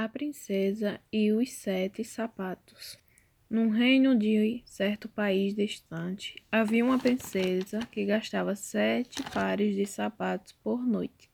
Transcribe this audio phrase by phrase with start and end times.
[0.00, 2.96] A Princesa e os Sete Sapatos
[3.50, 10.52] Num reino de certo país distante, havia uma princesa que gastava sete pares de sapatos
[10.62, 11.28] por noite.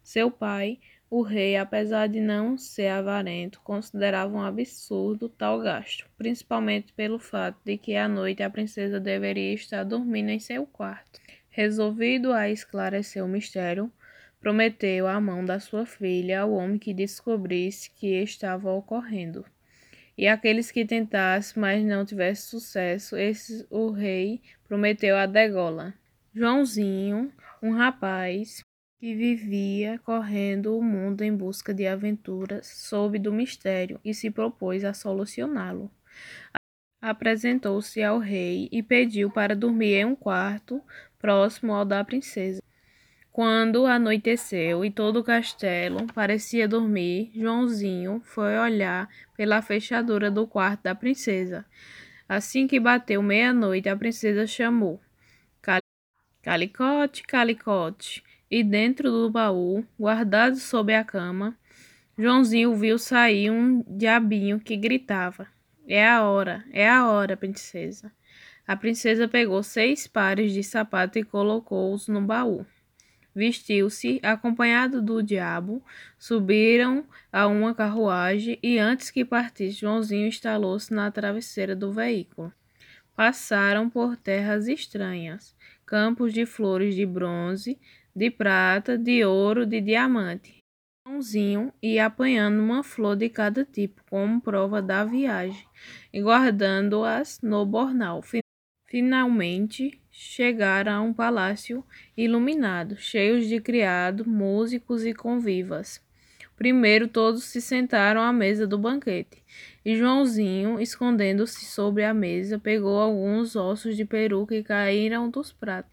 [0.00, 0.78] Seu pai,
[1.10, 7.58] o rei, apesar de não ser avarento, considerava um absurdo tal gasto, principalmente pelo fato
[7.64, 11.20] de que à noite a princesa deveria estar dormindo em seu quarto.
[11.50, 13.90] Resolvido a esclarecer o mistério,
[14.44, 19.42] prometeu à mão da sua filha ao homem que descobrisse que estava ocorrendo.
[20.18, 23.16] E aqueles que tentassem, mas não tivessem sucesso,
[23.70, 25.94] o rei prometeu a degola.
[26.34, 28.60] Joãozinho, um rapaz
[29.00, 34.84] que vivia correndo o mundo em busca de aventuras, soube do mistério e se propôs
[34.84, 35.90] a solucioná-lo.
[37.00, 40.82] Apresentou-se ao rei e pediu para dormir em um quarto
[41.18, 42.60] próximo ao da princesa.
[43.34, 50.84] Quando anoiteceu e todo o castelo parecia dormir, Joãozinho foi olhar pela fechadura do quarto
[50.84, 51.66] da princesa.
[52.28, 55.00] Assim que bateu meia-noite, a princesa chamou:
[56.42, 58.22] Calicote, Calicote.
[58.48, 61.58] E dentro do baú, guardado sob a cama,
[62.16, 65.48] Joãozinho viu sair um diabinho que gritava:
[65.88, 68.12] É a hora, é a hora, princesa.
[68.64, 72.64] A princesa pegou seis pares de sapato e colocou-os no baú
[73.34, 75.82] vestiu-se, acompanhado do diabo,
[76.18, 82.52] subiram a uma carruagem e, antes que partisse, Joãozinho instalou-se na travesseira do veículo.
[83.16, 87.78] Passaram por terras estranhas, campos de flores de bronze,
[88.14, 90.58] de prata, de ouro, de diamante.
[91.06, 95.66] Joãozinho ia apanhando uma flor de cada tipo, como prova da viagem,
[96.12, 98.22] e guardando-as no bornal.
[98.86, 101.84] Finalmente chegaram a um palácio
[102.16, 106.00] iluminado, cheio de criados, músicos e convivas.
[106.56, 109.42] Primeiro todos se sentaram à mesa do banquete,
[109.84, 115.92] e Joãozinho, escondendo-se sobre a mesa, pegou alguns ossos de peru que caíram dos pratos.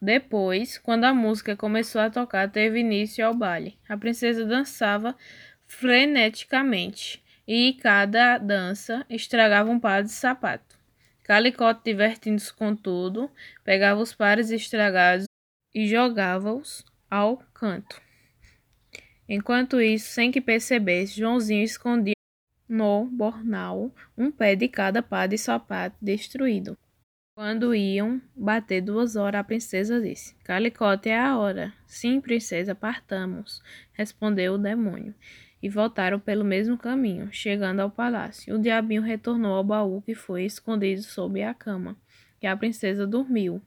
[0.00, 3.76] Depois, quando a música começou a tocar, teve início ao baile.
[3.88, 5.16] A princesa dançava
[5.66, 10.67] freneticamente, e cada dança estragava um par de sapato.
[11.28, 13.30] Calicote, divertindo-se com tudo,
[13.62, 15.26] pegava os pares estragados
[15.74, 18.00] e jogava-os ao canto.
[19.28, 22.14] Enquanto isso, sem que percebesse, Joãozinho escondia
[22.66, 26.78] no bornal um pé de cada par de sapato destruído.
[27.36, 31.74] Quando iam bater duas horas, a princesa disse: Calicote é a hora.
[31.86, 33.62] Sim, princesa, partamos,
[33.92, 35.14] respondeu o demônio
[35.62, 38.54] e voltaram pelo mesmo caminho, chegando ao palácio.
[38.54, 41.96] O diabinho retornou ao baú que foi escondido sob a cama,
[42.40, 43.60] e a princesa dormiu.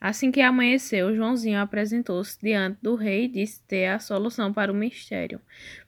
[0.00, 4.74] Assim que amanheceu, Joãozinho apresentou-se diante do rei e disse ter a solução para o
[4.74, 5.40] mistério.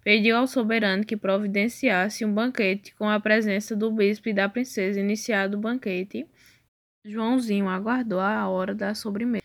[0.05, 5.01] Pediu ao soberano que providenciasse um banquete com a presença do bispo e da princesa.
[5.01, 6.29] Iniciado o banquete,
[7.05, 9.43] Joãozinho aguardou a hora da sobremesa.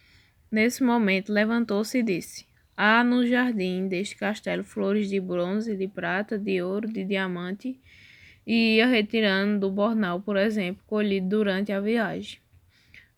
[0.51, 2.45] Nesse momento, levantou-se e disse:
[2.81, 7.77] Há no jardim deste castelo flores de bronze, de prata, de ouro, de diamante,
[8.47, 12.39] e ia retirando do bornal, por exemplo, colhido durante a viagem.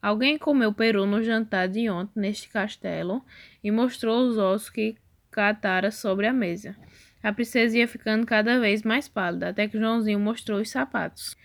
[0.02, 3.24] Alguém comeu peru no jantar de ontem neste castelo
[3.64, 4.96] e mostrou os ossos que
[5.30, 6.76] catara sobre a mesa.
[7.22, 11.38] A princesa ia ficando cada vez mais pálida, até que Joãozinho mostrou os sapatos.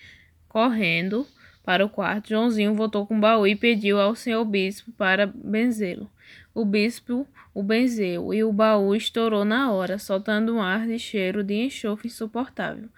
[0.49, 1.27] Correndo
[1.67, 6.09] para o quarto, Joãozinho voltou com o baú e pediu ao senhor bispo para benzê-lo.
[6.55, 11.43] O bispo o benzeu e o baú estourou na hora, soltando um ar de cheiro
[11.43, 12.89] de enxofre insuportável.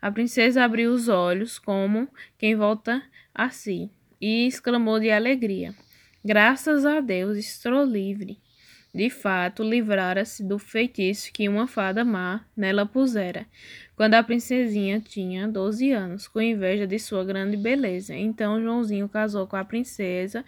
[0.00, 3.02] A princesa abriu os olhos, como quem volta
[3.34, 3.90] a si,
[4.20, 5.74] e exclamou de alegria:
[6.24, 8.38] Graças a Deus, estou livre.
[8.94, 13.46] De fato, livrara-se do feitiço que uma fada má nela pusera,
[13.96, 18.14] quando a princesinha tinha doze anos, com inveja de sua grande beleza.
[18.14, 20.44] Então Joãozinho casou com a princesa,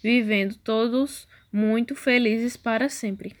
[0.00, 3.34] vivendo todos muito felizes para sempre.